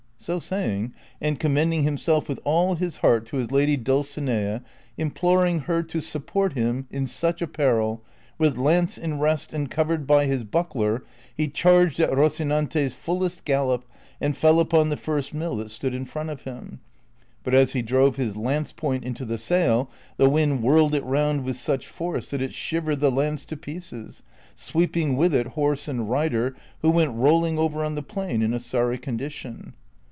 So 0.23 0.39
saying, 0.39 0.93
and 1.19 1.39
commending 1.39 1.81
himself 1.81 2.29
with 2.29 2.39
all 2.43 2.75
his 2.75 2.97
heart 2.97 3.25
to 3.25 3.37
his 3.37 3.49
lady 3.51 3.75
Dulcinea, 3.75 4.61
imploring 4.95 5.61
her 5.61 5.81
to 5.81 5.97
su])i)ort 5.97 6.53
him 6.53 6.85
in 6.91 7.07
such 7.07 7.41
a 7.41 7.47
peril, 7.47 8.03
with 8.37 8.55
lance 8.55 8.99
in 8.99 9.17
rest 9.17 9.51
and 9.51 9.67
covered 9.71 10.05
by 10.05 10.25
his 10.27 10.43
buckler, 10.43 11.03
he 11.35 11.47
charged 11.47 11.99
at 11.99 12.11
Rocinante's 12.11 12.93
fullest 12.93 13.45
gallop 13.45 13.83
and 14.21 14.37
fell 14.37 14.59
upon 14.59 14.89
the 14.89 14.95
first 14.95 15.33
mill 15.33 15.55
that 15.57 15.71
stood 15.71 15.95
in 15.95 16.05
front 16.05 16.29
of 16.29 16.43
him; 16.43 16.81
but 17.43 17.55
as 17.55 17.73
he 17.73 17.81
drove 17.81 18.17
his 18.17 18.37
lance 18.37 18.71
point 18.71 19.03
into 19.03 19.25
the 19.25 19.39
sail 19.39 19.89
the 20.17 20.29
wind 20.29 20.61
whirled 20.61 20.93
it 20.93 21.03
round 21.03 21.43
with 21.43 21.57
such 21.57 21.87
force 21.87 22.29
that 22.29 22.43
it 22.43 22.53
shivered 22.53 22.99
the 22.99 23.09
lance 23.09 23.43
to 23.43 23.57
pieces, 23.57 24.21
sweeping 24.53 25.17
with 25.17 25.33
it 25.33 25.47
horse 25.47 25.87
and 25.87 26.11
rider, 26.11 26.55
avIio 26.83 26.93
went 26.93 27.11
rolling 27.15 27.57
over 27.57 27.83
on 27.83 27.95
the 27.95 28.03
plain, 28.03 28.43
in 28.43 28.53
a 28.53 28.59
sorry 28.59 28.99
condition. 28.99 29.73